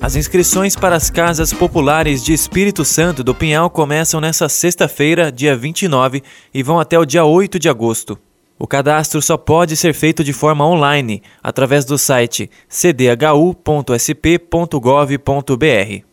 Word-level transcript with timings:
as 0.00 0.16
inscrições 0.16 0.74
para 0.74 0.96
as 0.96 1.10
casas 1.10 1.52
populares 1.52 2.24
de 2.24 2.32
Espírito 2.32 2.84
Santo 2.86 3.22
do 3.22 3.34
Pinhal 3.34 3.68
começam 3.68 4.18
nesta 4.18 4.48
sexta-feira, 4.48 5.30
dia 5.30 5.54
29, 5.54 6.22
e 6.54 6.62
vão 6.62 6.80
até 6.80 6.98
o 6.98 7.04
dia 7.04 7.24
8 7.24 7.58
de 7.58 7.68
agosto. 7.68 8.18
O 8.58 8.66
cadastro 8.66 9.20
só 9.20 9.36
pode 9.36 9.76
ser 9.76 9.92
feito 9.92 10.24
de 10.24 10.32
forma 10.32 10.66
online, 10.66 11.22
através 11.42 11.84
do 11.84 11.98
site 11.98 12.50
cdhu.sp.gov.br. 12.68 13.54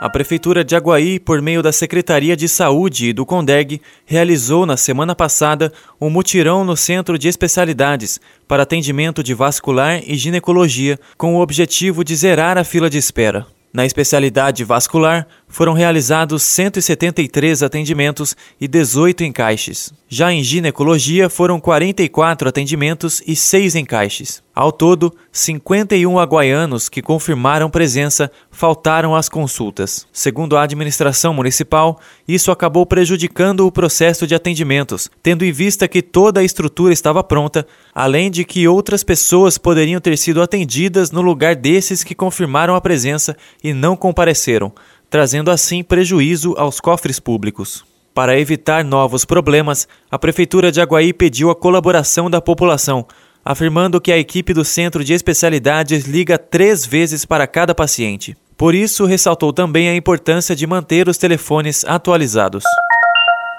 A 0.00 0.08
Prefeitura 0.08 0.64
de 0.64 0.74
Aguaí, 0.74 1.20
por 1.20 1.42
meio 1.42 1.62
da 1.62 1.70
Secretaria 1.70 2.34
de 2.34 2.48
Saúde 2.48 3.10
e 3.10 3.12
do 3.12 3.26
CONDEG, 3.26 3.78
realizou 4.06 4.64
na 4.64 4.78
semana 4.78 5.14
passada 5.14 5.70
um 6.00 6.08
mutirão 6.08 6.64
no 6.64 6.78
Centro 6.78 7.18
de 7.18 7.28
Especialidades 7.28 8.18
para 8.48 8.62
atendimento 8.62 9.22
de 9.22 9.34
vascular 9.34 10.00
e 10.06 10.14
ginecologia, 10.14 10.98
com 11.18 11.36
o 11.36 11.42
objetivo 11.42 12.02
de 12.02 12.16
zerar 12.16 12.56
a 12.56 12.64
fila 12.64 12.88
de 12.88 12.96
espera. 12.96 13.46
Na 13.74 13.84
especialidade 13.84 14.62
vascular, 14.62 15.26
foram 15.54 15.72
realizados 15.72 16.42
173 16.42 17.62
atendimentos 17.62 18.36
e 18.60 18.66
18 18.66 19.22
encaixes. 19.22 19.92
Já 20.08 20.32
em 20.32 20.42
ginecologia, 20.42 21.30
foram 21.30 21.60
44 21.60 22.48
atendimentos 22.48 23.22
e 23.24 23.36
6 23.36 23.76
encaixes. 23.76 24.42
Ao 24.52 24.72
todo, 24.72 25.14
51 25.30 26.18
aguaianos 26.18 26.88
que 26.88 27.00
confirmaram 27.00 27.70
presença 27.70 28.30
faltaram 28.50 29.14
às 29.14 29.28
consultas. 29.28 30.06
Segundo 30.12 30.56
a 30.56 30.62
administração 30.62 31.32
municipal, 31.32 32.00
isso 32.26 32.50
acabou 32.50 32.84
prejudicando 32.84 33.64
o 33.64 33.72
processo 33.72 34.26
de 34.26 34.34
atendimentos, 34.34 35.08
tendo 35.22 35.44
em 35.44 35.52
vista 35.52 35.86
que 35.86 36.02
toda 36.02 36.40
a 36.40 36.44
estrutura 36.44 36.92
estava 36.92 37.22
pronta, 37.22 37.64
além 37.94 38.28
de 38.28 38.44
que 38.44 38.66
outras 38.66 39.04
pessoas 39.04 39.56
poderiam 39.56 40.00
ter 40.00 40.18
sido 40.18 40.42
atendidas 40.42 41.12
no 41.12 41.20
lugar 41.20 41.54
desses 41.54 42.02
que 42.02 42.14
confirmaram 42.14 42.74
a 42.74 42.80
presença 42.80 43.36
e 43.62 43.72
não 43.72 43.96
compareceram, 43.96 44.72
trazendo 45.14 45.52
assim 45.52 45.84
prejuízo 45.84 46.56
aos 46.58 46.80
cofres 46.80 47.20
públicos. 47.20 47.84
Para 48.12 48.36
evitar 48.36 48.82
novos 48.82 49.24
problemas, 49.24 49.86
a 50.10 50.18
Prefeitura 50.18 50.72
de 50.72 50.80
Aguaí 50.80 51.12
pediu 51.12 51.50
a 51.50 51.54
colaboração 51.54 52.28
da 52.28 52.40
população, 52.40 53.06
afirmando 53.44 54.00
que 54.00 54.10
a 54.10 54.18
equipe 54.18 54.52
do 54.52 54.64
Centro 54.64 55.04
de 55.04 55.14
Especialidades 55.14 56.04
liga 56.04 56.36
três 56.36 56.84
vezes 56.84 57.24
para 57.24 57.46
cada 57.46 57.72
paciente. 57.76 58.36
Por 58.56 58.74
isso, 58.74 59.04
ressaltou 59.04 59.52
também 59.52 59.88
a 59.88 59.94
importância 59.94 60.56
de 60.56 60.66
manter 60.66 61.08
os 61.08 61.16
telefones 61.16 61.84
atualizados. 61.84 62.64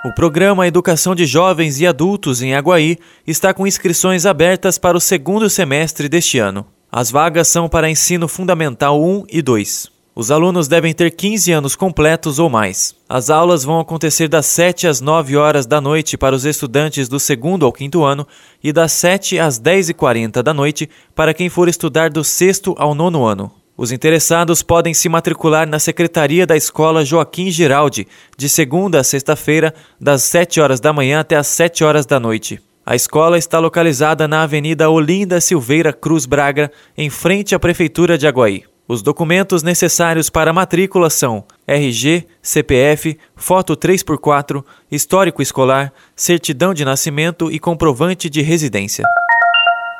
O 0.04 0.14
programa 0.14 0.68
Educação 0.68 1.16
de 1.16 1.26
Jovens 1.26 1.80
e 1.80 1.88
Adultos 1.88 2.42
em 2.42 2.54
Aguaí 2.54 2.98
está 3.26 3.54
com 3.54 3.66
inscrições 3.66 4.26
abertas 4.26 4.78
para 4.78 4.98
o 4.98 5.00
segundo 5.00 5.50
semestre 5.50 6.10
deste 6.10 6.38
ano. 6.38 6.68
As 6.92 7.10
vagas 7.10 7.48
são 7.48 7.70
para 7.70 7.90
ensino 7.90 8.28
fundamental 8.28 9.02
1 9.02 9.28
e 9.30 9.42
2. 9.42 9.94
Os 10.18 10.31
alunos 10.31 10.70
devem 10.70 10.94
ter 10.94 11.12
15 11.12 11.52
anos 11.52 11.76
completos 11.76 12.40
ou 12.40 12.50
mais. 12.50 12.96
As 13.09 13.30
aulas 13.30 13.66
vão 13.66 13.81
acontecer 13.81 14.30
das 14.30 14.46
7 14.46 14.88
às 14.88 15.02
9 15.02 15.36
horas 15.36 15.66
da 15.66 15.81
noite 15.81 16.18
para 16.18 16.34
os 16.34 16.46
estudantes 16.46 17.09
do 17.09 17.20
segundo 17.20 17.66
ao 17.66 17.74
quinto 17.74 18.02
ano 18.02 18.25
e 18.64 18.72
das 18.72 18.94
7 18.94 19.38
às 19.38 19.59
10 19.59 19.90
e 19.90 19.94
40 19.94 20.42
da 20.42 20.54
noite 20.54 20.90
para 21.14 21.34
quem 21.34 21.50
for 21.50 21.68
estudar 21.68 22.09
do 22.09 22.24
sexto 22.24 22.74
ao 22.78 22.96
nono 22.96 23.25
ano. 23.25 23.52
Os 23.75 23.92
interessados 23.92 24.64
podem 24.64 24.94
se 24.94 25.09
matricular 25.09 25.68
na 25.68 25.80
Secretaria 25.80 26.48
da 26.48 26.56
Escola 26.56 27.04
Joaquim 27.04 27.52
Giraldi, 27.52 28.08
de 28.38 28.48
segunda 28.48 29.02
a 29.02 29.04
sexta-feira, 29.04 29.74
das 30.00 30.24
7 30.24 30.62
horas 30.62 30.80
da 30.80 30.94
manhã 30.94 31.20
até 31.20 31.36
as 31.36 31.48
7 31.48 31.84
horas 31.84 32.06
da 32.06 32.22
noite. 32.22 32.62
A 32.86 32.96
escola 32.96 33.38
está 33.38 33.59
localizada 33.59 34.30
na 34.30 34.44
Avenida 34.44 34.90
Olinda 34.90 35.42
Silveira 35.42 35.92
Cruz 35.92 36.25
Braga, 36.25 36.72
em 36.98 37.09
frente 37.09 37.54
à 37.54 37.59
Prefeitura 37.59 38.18
de 38.18 38.25
Aguaí. 38.25 38.64
Os 38.88 39.01
documentos 39.01 39.63
necessários 39.63 40.29
para 40.29 40.51
a 40.51 40.53
matrícula 40.53 41.09
são 41.09 41.44
RG, 41.66 42.28
CPF, 42.40 43.18
foto 43.35 43.75
3x4, 43.75 44.63
histórico 44.91 45.41
escolar, 45.41 45.91
certidão 46.16 46.72
de 46.72 46.85
nascimento 46.85 47.51
e 47.51 47.57
comprovante 47.57 48.29
de 48.29 48.44
residência. 48.44 49.03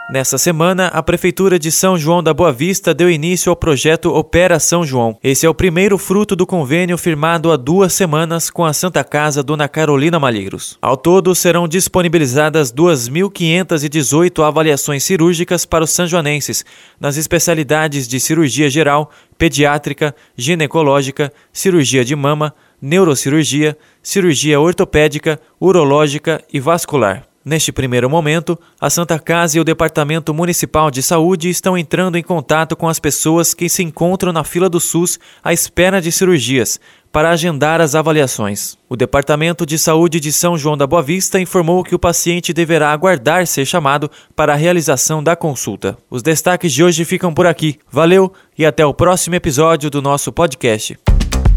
Nessa 0.08 0.38
semana, 0.38 0.86
a 0.90 1.02
Prefeitura 1.02 1.58
de 1.58 1.72
São 1.72 1.98
João 1.98 2.22
da 2.22 2.32
Boa 2.32 2.52
Vista 2.52 2.94
deu 2.94 3.10
início 3.10 3.50
ao 3.50 3.56
projeto 3.56 4.14
Opera 4.14 4.60
São 4.60 4.86
João. 4.86 5.18
Esse 5.24 5.48
é 5.48 5.50
o 5.50 5.54
primeiro 5.54 5.98
fruto 5.98 6.36
do 6.36 6.46
convênio 6.46 6.96
firmado 6.96 7.52
há 7.52 7.58
duas 7.58 7.92
semanas 7.92 8.52
com 8.52 8.64
a 8.64 8.72
Santa 8.72 9.04
Casa 9.04 9.42
Dona 9.42 9.68
Carolina 9.68 10.20
Malheiros. 10.20 10.78
Ao 10.80 10.96
todo, 10.96 11.34
serão 11.34 11.68
disponibilizadas 11.68 12.72
2.518 12.72 14.48
avaliações 14.48 15.04
cirúrgicas 15.04 15.66
para 15.66 15.84
os 15.84 15.90
sanjoanenses, 15.90 16.64
nas 17.00 17.18
especialidades 17.18 18.08
de 18.08 18.20
cirurgia 18.20 18.70
geral, 18.70 19.10
pediátrica, 19.40 20.16
ginecológica, 20.38 21.34
cirurgia 21.52 22.06
de 22.06 22.16
mama, 22.16 22.54
neurocirurgia, 22.80 23.76
cirurgia 24.04 24.60
ortopédica, 24.60 25.40
urológica 25.60 26.44
e 26.54 26.60
vascular. 26.60 27.26
Neste 27.46 27.72
primeiro 27.72 28.10
momento, 28.10 28.60
a 28.82 28.90
Santa 28.90 29.20
Casa 29.20 29.56
e 29.56 29.60
o 29.60 29.64
Departamento 29.64 30.34
Municipal 30.34 30.90
de 30.90 31.04
Saúde 31.04 31.48
estão 31.48 31.78
entrando 31.78 32.18
em 32.18 32.24
contato 32.24 32.76
com 32.76 32.90
as 32.90 32.98
pessoas 32.98 33.54
que 33.54 33.70
se 33.70 33.84
encontram 33.84 34.34
na 34.34 34.44
fila 34.44 34.68
do 34.68 34.80
SUS 34.80 35.20
à 35.44 35.54
espera 35.54 36.02
de 36.02 36.12
cirurgias, 36.12 36.80
para 37.12 37.30
agendar 37.30 37.82
as 37.82 37.94
avaliações. 37.94 38.80
O 38.90 38.96
Departamento 38.96 39.64
de 39.64 39.78
Saúde 39.78 40.20
de 40.20 40.34
São 40.34 40.58
João 40.58 40.76
da 40.76 40.88
Boa 40.88 41.04
Vista 41.04 41.40
informou 41.40 41.84
que 41.84 41.94
o 41.94 42.00
paciente 42.00 42.52
deverá 42.52 42.92
aguardar 42.92 43.46
ser 43.46 43.64
chamado 43.64 44.10
para 44.36 44.54
a 44.54 44.58
realização 44.58 45.24
da 45.24 45.36
consulta. 45.36 45.96
Os 46.10 46.24
destaques 46.24 46.74
de 46.74 46.84
hoje 46.84 47.06
ficam 47.06 47.32
por 47.32 47.46
aqui. 47.46 47.78
Valeu 47.92 48.34
e 48.58 48.66
até 48.66 48.84
o 48.84 48.94
próximo 48.94 49.36
episódio 49.36 49.92
do 49.92 50.02
nosso 50.02 50.34
podcast. 50.34 50.98